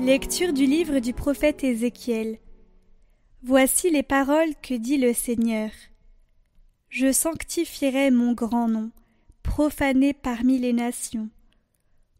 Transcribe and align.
Lecture 0.00 0.52
du 0.52 0.64
livre 0.64 1.00
du 1.00 1.12
prophète 1.12 1.64
Ézéchiel. 1.64 2.38
Voici 3.42 3.90
les 3.90 4.04
paroles 4.04 4.54
que 4.62 4.74
dit 4.74 4.96
le 4.96 5.12
Seigneur. 5.12 5.70
Je 6.88 7.10
sanctifierai 7.10 8.12
mon 8.12 8.32
grand 8.32 8.68
nom, 8.68 8.92
profané 9.42 10.12
parmi 10.12 10.58
les 10.58 10.72
nations, 10.72 11.28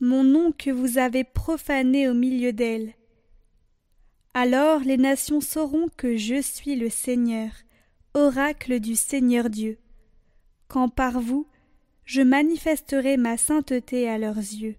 mon 0.00 0.24
nom 0.24 0.52
que 0.52 0.70
vous 0.70 0.96
avez 0.96 1.22
profané 1.22 2.08
au 2.08 2.14
milieu 2.14 2.54
d'elles. 2.54 2.94
Alors 4.32 4.80
les 4.80 4.96
nations 4.96 5.42
sauront 5.42 5.88
que 5.98 6.16
je 6.16 6.40
suis 6.40 6.76
le 6.76 6.88
Seigneur, 6.88 7.50
oracle 8.14 8.80
du 8.80 8.96
Seigneur 8.96 9.50
Dieu, 9.50 9.78
quand 10.66 10.88
par 10.88 11.20
vous 11.20 11.46
je 12.06 12.22
manifesterai 12.22 13.18
ma 13.18 13.36
sainteté 13.36 14.08
à 14.08 14.16
leurs 14.16 14.38
yeux. 14.38 14.76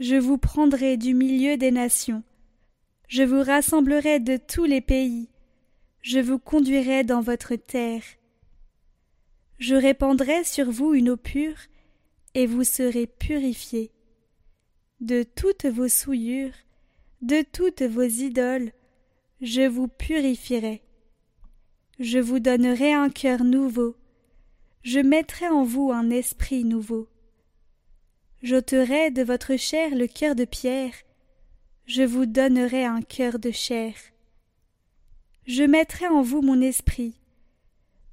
Je 0.00 0.14
vous 0.14 0.38
prendrai 0.38 0.96
du 0.96 1.12
milieu 1.12 1.56
des 1.56 1.72
nations, 1.72 2.22
je 3.08 3.24
vous 3.24 3.42
rassemblerai 3.42 4.20
de 4.20 4.36
tous 4.36 4.64
les 4.64 4.80
pays, 4.80 5.28
je 6.02 6.20
vous 6.20 6.38
conduirai 6.38 7.02
dans 7.02 7.20
votre 7.20 7.56
terre. 7.56 8.04
Je 9.58 9.74
répandrai 9.74 10.44
sur 10.44 10.70
vous 10.70 10.94
une 10.94 11.10
eau 11.10 11.16
pure, 11.16 11.58
et 12.34 12.46
vous 12.46 12.62
serez 12.62 13.08
purifiés. 13.08 13.90
De 15.00 15.24
toutes 15.24 15.66
vos 15.66 15.88
souillures, 15.88 16.54
de 17.20 17.42
toutes 17.42 17.82
vos 17.82 18.02
idoles, 18.02 18.70
je 19.40 19.66
vous 19.66 19.88
purifierai. 19.88 20.82
Je 21.98 22.20
vous 22.20 22.38
donnerai 22.38 22.92
un 22.92 23.10
cœur 23.10 23.42
nouveau, 23.42 23.96
je 24.82 25.00
mettrai 25.00 25.48
en 25.48 25.64
vous 25.64 25.90
un 25.90 26.10
esprit 26.10 26.62
nouveau. 26.62 27.08
J'ôterai 28.42 29.10
de 29.10 29.22
votre 29.22 29.56
chair 29.56 29.94
le 29.96 30.06
cœur 30.06 30.36
de 30.36 30.44
pierre, 30.44 30.94
je 31.86 32.02
vous 32.02 32.24
donnerai 32.24 32.84
un 32.84 33.02
cœur 33.02 33.40
de 33.40 33.50
chair. 33.50 33.94
Je 35.46 35.64
mettrai 35.64 36.06
en 36.06 36.22
vous 36.22 36.40
mon 36.40 36.60
esprit, 36.60 37.18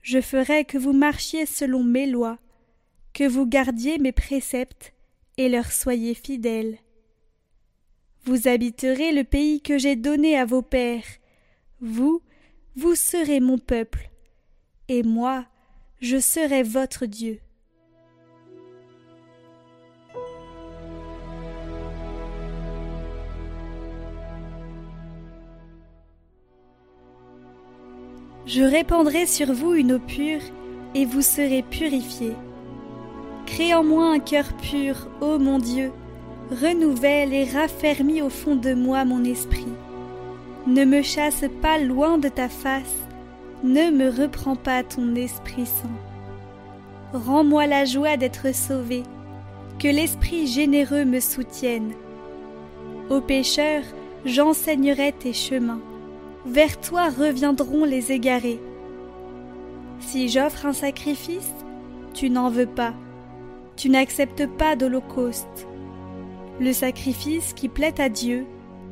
je 0.02 0.22
ferai 0.22 0.66
que 0.66 0.80
vous 0.80 0.94
marchiez 0.94 1.46
selon 1.46 1.84
mes 1.84 2.08
lois, 2.08 2.40
que 3.14 3.28
vous 3.28 3.46
gardiez 3.46 4.00
mes 4.00 4.12
préceptes 4.12 4.94
et 5.38 5.48
leur 5.48 5.72
soyez 5.72 6.16
fidèles. 6.16 6.80
Vous 8.24 8.48
habiterez 8.48 9.12
le 9.12 9.26
pays 9.26 9.62
que 9.62 9.78
j'ai 9.78 9.96
donné 9.96 10.38
à 10.40 10.46
vos 10.46 10.64
pères. 10.64 11.06
Vous, 11.82 12.24
vous 12.76 12.96
serez 12.96 13.40
mon 13.40 13.60
peuple, 13.60 14.10
et 14.88 15.04
moi, 15.04 15.46
je 16.02 16.18
serai 16.18 16.64
votre 16.64 17.06
Dieu. 17.06 17.40
Je 28.46 28.62
répandrai 28.62 29.26
sur 29.26 29.52
vous 29.54 29.74
une 29.74 29.94
eau 29.94 30.00
pure, 30.00 30.42
et 30.94 31.06
vous 31.06 31.24
serez 31.24 31.64
purifiés. 31.64 32.36
Crée 33.48 33.74
en 33.74 33.84
moi 33.84 34.12
un 34.12 34.20
cœur 34.20 34.46
pur, 34.62 35.08
ô 35.20 35.40
mon 35.40 35.58
Dieu, 35.58 35.92
renouvelle 36.52 37.34
et 37.34 37.46
raffermis 37.46 38.22
au 38.22 38.30
fond 38.30 38.56
de 38.56 38.74
moi 38.76 39.04
mon 39.04 39.24
esprit. 39.24 39.66
Ne 40.68 40.86
me 40.86 41.02
chasse 41.02 41.46
pas 41.62 41.80
loin 41.80 42.20
de 42.20 42.30
ta 42.30 42.48
face, 42.48 43.08
ne 43.64 43.90
me 43.90 44.10
reprends 44.10 44.56
pas 44.56 44.84
ton 44.84 45.16
Esprit 45.16 45.66
Saint. 45.66 45.90
Rends-moi 47.14 47.66
la 47.66 47.86
joie 47.86 48.18
d'être 48.18 48.54
sauvé, 48.54 49.04
que 49.80 49.88
l'Esprit 49.88 50.46
généreux 50.46 51.06
me 51.06 51.20
soutienne. 51.20 51.94
Aux 53.10 53.22
pécheurs, 53.22 53.84
j'enseignerai 54.26 55.14
tes 55.14 55.34
chemins 55.34 55.82
vers 56.46 56.80
toi 56.80 57.10
reviendront 57.10 57.86
les 57.86 58.12
égarés. 58.12 58.60
Si 60.00 60.30
j'offre 60.30 60.66
un 60.66 60.74
sacrifice, 60.74 61.54
tu 62.14 62.30
n'en 62.30 62.50
veux 62.50 62.68
pas, 62.68 62.94
tu 63.76 63.90
n'acceptes 63.90 64.48
pas 64.58 64.76
d'holocauste. 64.76 65.68
Le 66.60 66.72
sacrifice 66.72 67.54
qui 67.54 67.68
plaît 67.68 68.00
à 68.00 68.10
Dieu, 68.10 68.46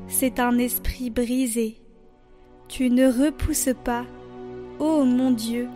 c'est 0.08 0.40
un 0.40 0.58
esprit 0.58 1.10
brisé. 1.10 1.78
Tu 2.68 2.90
ne 2.90 3.08
repousses 3.08 3.76
pas, 3.84 4.06
ô 4.80 5.04
mon 5.06 5.32
Dieu, 5.32 5.70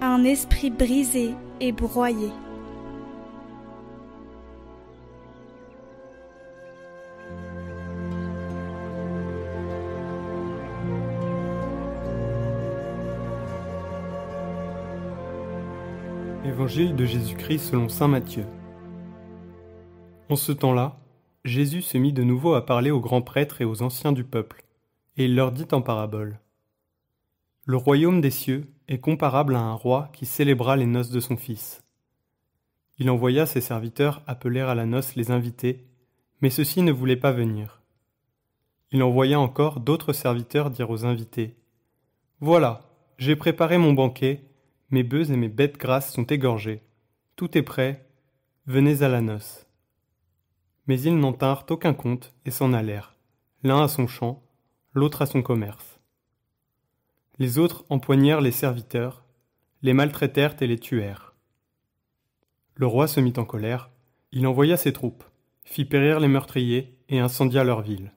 un 0.00 0.24
esprit 0.24 0.70
brisé 0.70 1.30
et 1.60 1.72
broyé. 1.72 2.30
Évangile 16.56 16.96
de 16.96 17.04
Jésus-Christ 17.04 17.58
selon 17.58 17.90
Saint 17.90 18.08
Matthieu. 18.08 18.46
En 20.30 20.36
ce 20.36 20.52
temps-là, 20.52 20.98
Jésus 21.44 21.82
se 21.82 21.98
mit 21.98 22.14
de 22.14 22.22
nouveau 22.22 22.54
à 22.54 22.64
parler 22.64 22.90
aux 22.90 22.98
grands 22.98 23.20
prêtres 23.20 23.60
et 23.60 23.66
aux 23.66 23.82
anciens 23.82 24.12
du 24.12 24.24
peuple, 24.24 24.64
et 25.18 25.26
il 25.26 25.36
leur 25.36 25.52
dit 25.52 25.66
en 25.72 25.82
parabole. 25.82 26.40
Le 27.66 27.76
royaume 27.76 28.22
des 28.22 28.30
cieux 28.30 28.72
est 28.88 29.00
comparable 29.00 29.54
à 29.54 29.60
un 29.60 29.74
roi 29.74 30.08
qui 30.14 30.24
célébra 30.24 30.76
les 30.76 30.86
noces 30.86 31.10
de 31.10 31.20
son 31.20 31.36
fils. 31.36 31.84
Il 32.96 33.10
envoya 33.10 33.44
ses 33.44 33.60
serviteurs 33.60 34.22
appeler 34.26 34.60
à 34.60 34.74
la 34.74 34.86
noce 34.86 35.14
les 35.14 35.30
invités, 35.30 35.84
mais 36.40 36.48
ceux-ci 36.48 36.80
ne 36.80 36.90
voulaient 36.90 37.16
pas 37.16 37.32
venir. 37.32 37.82
Il 38.92 39.02
envoya 39.02 39.38
encore 39.38 39.80
d'autres 39.80 40.14
serviteurs 40.14 40.70
dire 40.70 40.88
aux 40.88 41.04
invités. 41.04 41.54
Voilà, 42.40 42.80
j'ai 43.18 43.36
préparé 43.36 43.76
mon 43.76 43.92
banquet, 43.92 44.40
mes 44.90 45.02
bœufs 45.02 45.32
et 45.32 45.36
mes 45.36 45.48
bêtes 45.48 45.78
grasses 45.78 46.12
sont 46.12 46.24
égorgés. 46.24 46.82
Tout 47.34 47.58
est 47.58 47.62
prêt. 47.62 48.08
Venez 48.66 49.02
à 49.02 49.08
la 49.08 49.20
noce. 49.20 49.66
Mais 50.86 51.00
ils 51.00 51.18
n'en 51.18 51.32
tinrent 51.32 51.66
aucun 51.70 51.92
compte 51.92 52.32
et 52.44 52.52
s'en 52.52 52.72
allèrent, 52.72 53.16
l'un 53.64 53.82
à 53.82 53.88
son 53.88 54.06
champ, 54.06 54.44
l'autre 54.92 55.22
à 55.22 55.26
son 55.26 55.42
commerce. 55.42 55.98
Les 57.38 57.58
autres 57.58 57.84
empoignèrent 57.90 58.40
les 58.40 58.52
serviteurs, 58.52 59.24
les 59.82 59.92
maltraitèrent 59.92 60.56
et 60.60 60.68
les 60.68 60.78
tuèrent. 60.78 61.34
Le 62.76 62.86
roi 62.86 63.08
se 63.08 63.18
mit 63.18 63.32
en 63.36 63.44
colère, 63.44 63.90
il 64.30 64.46
envoya 64.46 64.76
ses 64.76 64.92
troupes, 64.92 65.24
fit 65.64 65.84
périr 65.84 66.20
les 66.20 66.28
meurtriers 66.28 66.96
et 67.08 67.18
incendia 67.18 67.64
leur 67.64 67.82
ville. 67.82 68.12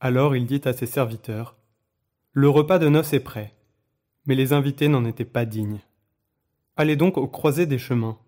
Alors 0.00 0.36
il 0.36 0.44
dit 0.44 0.60
à 0.64 0.74
ses 0.74 0.86
serviteurs 0.86 1.56
Le 2.32 2.48
repas 2.50 2.78
de 2.78 2.88
noces 2.88 3.14
est 3.14 3.20
prêt 3.20 3.54
mais 4.26 4.34
les 4.34 4.52
invités 4.52 4.88
n'en 4.88 5.04
étaient 5.04 5.24
pas 5.24 5.44
dignes. 5.44 5.80
Allez 6.76 6.96
donc 6.96 7.18
aux 7.18 7.28
croisées 7.28 7.66
des 7.66 7.78
chemins. 7.78 8.18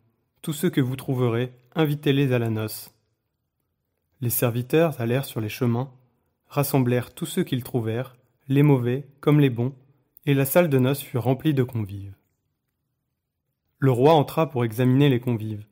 Tous 0.43 0.53
ceux 0.53 0.71
que 0.71 0.81
vous 0.81 0.97
trouverez, 0.97 1.53
invitez-les 1.75 2.33
à 2.33 2.39
la 2.39 2.51
noce. 2.51 2.95
Les 4.21 4.31
serviteurs 4.31 5.01
allèrent 5.01 5.25
sur 5.25 5.41
les 5.41 5.49
chemins, 5.49 5.91
rassemblèrent 6.49 7.15
tous 7.15 7.27
ceux 7.27 7.45
qu'ils 7.45 7.65
trouvèrent, 7.65 8.17
les 8.49 8.63
mauvais 8.63 9.07
comme 9.21 9.41
les 9.41 9.51
bons, 9.51 9.75
et 10.27 10.35
la 10.35 10.45
salle 10.45 10.69
de 10.69 10.79
noces 10.79 11.03
fut 11.03 11.19
remplie 11.19 11.55
de 11.55 11.63
convives. 11.63 12.15
Le 13.79 13.91
roi 13.91 14.13
entra 14.13 14.49
pour 14.49 14.65
examiner 14.65 15.09
les 15.09 15.19
convives. 15.19 15.67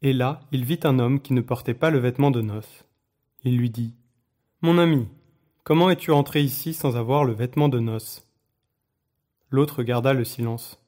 Et 0.00 0.12
là, 0.12 0.40
il 0.52 0.64
vit 0.64 0.80
un 0.84 0.98
homme 0.98 1.20
qui 1.20 1.32
ne 1.32 1.40
portait 1.40 1.74
pas 1.74 1.90
le 1.90 1.98
vêtement 1.98 2.30
de 2.30 2.40
noces. 2.40 2.84
Il 3.42 3.56
lui 3.58 3.70
dit 3.70 3.94
Mon 4.62 4.78
ami, 4.78 5.08
comment 5.64 5.90
es-tu 5.90 6.12
entré 6.12 6.42
ici 6.42 6.72
sans 6.72 6.96
avoir 6.96 7.24
le 7.24 7.32
vêtement 7.32 7.68
de 7.68 7.80
noces 7.80 8.27
L'autre 9.50 9.82
garda 9.82 10.12
le 10.12 10.24
silence. 10.24 10.78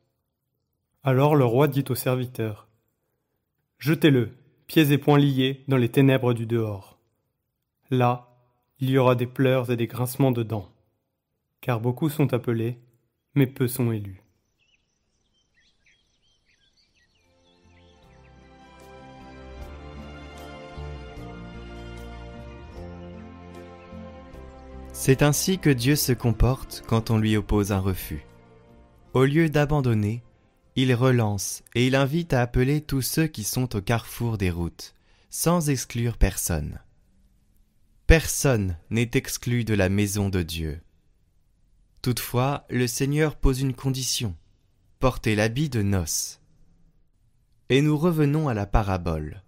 Alors 1.03 1.35
le 1.35 1.47
roi 1.47 1.67
dit 1.67 1.85
au 1.89 1.95
serviteur 1.95 2.69
Jetez-le, 3.79 4.37
pieds 4.67 4.93
et 4.93 4.99
poings 4.99 5.19
liés, 5.19 5.65
dans 5.67 5.79
les 5.79 5.89
ténèbres 5.89 6.35
du 6.35 6.45
dehors. 6.45 6.99
Là, 7.89 8.29
il 8.79 8.91
y 8.91 8.99
aura 8.99 9.15
des 9.15 9.27
pleurs 9.27 9.71
et 9.71 9.77
des 9.77 9.87
grincements 9.87 10.31
de 10.31 10.43
dents, 10.43 10.69
car 11.62 11.81
beaucoup 11.81 12.11
sont 12.11 12.35
appelés, 12.35 12.79
mais 13.35 13.47
peu 13.47 13.67
sont 13.67 13.93
élus. 13.93 14.23
C'est 24.93 25.23
ainsi 25.23 25.59
que 25.59 25.71
Dieu 25.71 25.97
se 25.97 26.13
comporte 26.13 26.85
quand 26.87 27.11
on 27.11 27.17
lui 27.17 27.39
oppose 27.39 27.73
un 27.73 27.81
refus. 27.81 28.27
Au 29.12 29.25
lieu 29.25 29.49
d'abandonner, 29.49 30.23
il 30.77 30.95
relance 30.95 31.65
et 31.75 31.87
il 31.87 31.97
invite 31.97 32.33
à 32.33 32.43
appeler 32.43 32.81
tous 32.81 33.03
ceux 33.03 33.27
qui 33.27 33.43
sont 33.43 33.75
au 33.75 33.81
carrefour 33.81 34.39
des 34.39 34.51
routes, 34.51 34.95
sans 35.31 35.69
exclure 35.69 36.17
personne. 36.17 36.79
Personne 38.07 38.77
n'est 38.91 39.11
exclu 39.15 39.65
de 39.65 39.75
la 39.75 39.89
maison 39.89 40.29
de 40.29 40.43
Dieu. 40.43 40.81
Toutefois, 42.03 42.65
le 42.71 42.87
Seigneur 42.87 43.35
pose 43.35 43.61
une 43.61 43.75
condition 43.75 44.37
porter 45.01 45.35
l'habit 45.35 45.71
de 45.71 45.81
noces. 45.81 46.41
Et 47.71 47.81
nous 47.81 47.97
revenons 47.97 48.49
à 48.49 48.55
la 48.55 48.67
parabole. 48.67 49.43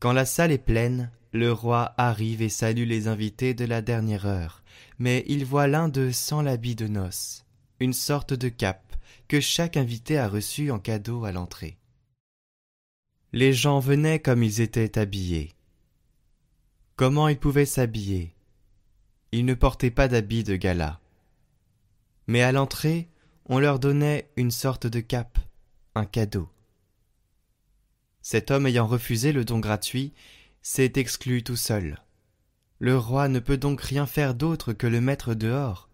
Quand 0.00 0.12
la 0.12 0.24
salle 0.24 0.50
est 0.50 0.56
pleine, 0.58 1.10
le 1.32 1.52
roi 1.52 1.92
arrive 1.98 2.40
et 2.40 2.48
salue 2.48 2.86
les 2.86 3.06
invités 3.06 3.52
de 3.52 3.66
la 3.66 3.82
dernière 3.82 4.24
heure, 4.24 4.62
mais 4.98 5.24
il 5.28 5.44
voit 5.44 5.66
l'un 5.66 5.88
d'eux 5.88 6.10
sans 6.10 6.40
l'habit 6.40 6.74
de 6.74 6.88
noces, 6.88 7.44
une 7.80 7.92
sorte 7.92 8.32
de 8.32 8.48
cape 8.48 8.87
que 9.28 9.40
chaque 9.40 9.76
invité 9.76 10.18
a 10.18 10.26
reçu 10.26 10.70
en 10.70 10.78
cadeau 10.78 11.24
à 11.24 11.32
l'entrée. 11.32 11.78
Les 13.32 13.52
gens 13.52 13.78
venaient 13.78 14.20
comme 14.20 14.42
ils 14.42 14.62
étaient 14.62 14.98
habillés. 14.98 15.54
Comment 16.96 17.28
ils 17.28 17.38
pouvaient 17.38 17.66
s'habiller? 17.66 18.34
Ils 19.32 19.44
ne 19.44 19.54
portaient 19.54 19.90
pas 19.90 20.08
d'habit 20.08 20.44
de 20.44 20.56
gala. 20.56 21.00
Mais 22.26 22.42
à 22.42 22.52
l'entrée, 22.52 23.08
on 23.44 23.58
leur 23.58 23.78
donnait 23.78 24.30
une 24.36 24.50
sorte 24.50 24.86
de 24.86 25.00
cape, 25.00 25.38
un 25.94 26.06
cadeau. 26.06 26.48
Cet 28.22 28.50
homme 28.50 28.66
ayant 28.66 28.86
refusé 28.86 29.32
le 29.32 29.44
don 29.44 29.58
gratuit 29.58 30.12
s'est 30.62 30.92
exclu 30.96 31.42
tout 31.42 31.56
seul. 31.56 32.02
Le 32.78 32.96
roi 32.96 33.28
ne 33.28 33.40
peut 33.40 33.56
donc 33.58 33.80
rien 33.80 34.06
faire 34.06 34.34
d'autre 34.34 34.72
que 34.72 34.86
le 34.86 35.00
mettre 35.00 35.34
dehors. 35.34 35.88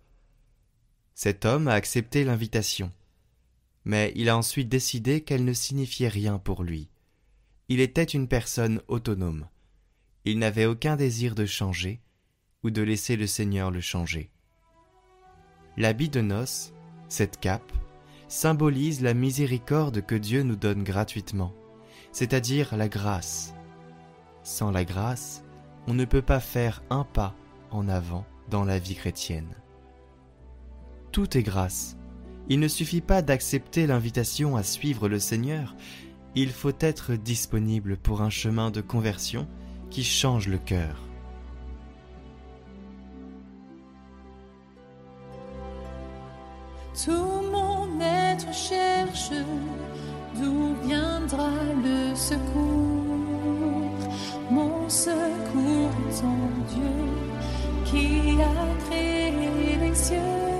Cet 1.14 1.44
homme 1.44 1.68
a 1.68 1.74
accepté 1.74 2.24
l'invitation, 2.24 2.92
mais 3.84 4.12
il 4.16 4.28
a 4.28 4.36
ensuite 4.36 4.68
décidé 4.68 5.22
qu'elle 5.22 5.44
ne 5.44 5.52
signifiait 5.52 6.08
rien 6.08 6.38
pour 6.38 6.62
lui. 6.62 6.88
Il 7.68 7.80
était 7.80 8.04
une 8.04 8.28
personne 8.28 8.80
autonome. 8.88 9.46
Il 10.24 10.38
n'avait 10.38 10.66
aucun 10.66 10.96
désir 10.96 11.34
de 11.34 11.46
changer 11.46 12.00
ou 12.62 12.70
de 12.70 12.82
laisser 12.82 13.16
le 13.16 13.26
Seigneur 13.26 13.70
le 13.70 13.80
changer. 13.80 14.30
L'habit 15.76 16.08
de 16.08 16.20
noces, 16.20 16.72
cette 17.08 17.38
cape, 17.40 17.72
symbolise 18.28 19.02
la 19.02 19.12
miséricorde 19.12 20.04
que 20.04 20.14
Dieu 20.14 20.42
nous 20.42 20.56
donne 20.56 20.82
gratuitement, 20.82 21.52
c'est-à-dire 22.12 22.76
la 22.76 22.88
grâce. 22.88 23.54
Sans 24.42 24.70
la 24.70 24.84
grâce, 24.84 25.44
on 25.86 25.94
ne 25.94 26.04
peut 26.04 26.22
pas 26.22 26.40
faire 26.40 26.82
un 26.90 27.04
pas 27.04 27.34
en 27.70 27.88
avant 27.88 28.24
dans 28.50 28.64
la 28.64 28.78
vie 28.78 28.94
chrétienne. 28.94 29.54
Tout 31.12 31.36
est 31.36 31.42
grâce. 31.42 31.96
Il 32.48 32.60
ne 32.60 32.68
suffit 32.68 33.00
pas 33.00 33.22
d'accepter 33.22 33.86
l'invitation 33.86 34.56
à 34.56 34.62
suivre 34.62 35.08
le 35.08 35.18
Seigneur, 35.18 35.74
il 36.36 36.50
faut 36.50 36.72
être 36.80 37.14
disponible 37.14 37.96
pour 37.96 38.20
un 38.20 38.30
chemin 38.30 38.72
de 38.72 38.80
conversion 38.80 39.46
qui 39.90 40.02
change 40.02 40.48
le 40.48 40.58
cœur. 40.58 41.00
Tout 47.04 47.42
mon 47.52 48.00
être 48.00 48.52
cherche 48.52 49.30
d'où 50.36 50.74
viendra 50.84 51.50
le 51.84 52.14
secours. 52.16 53.10
Mon 54.50 54.88
secours 54.88 56.24
en 56.24 56.48
Dieu 56.74 56.96
qui 57.84 58.40
a 58.42 58.86
créé 58.86 59.76
les 59.80 59.94
cieux. 59.94 60.53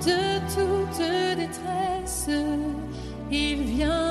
De 0.00 0.38
toute 0.54 1.36
détresse, 1.36 2.30
il 3.30 3.62
vient 3.64 4.09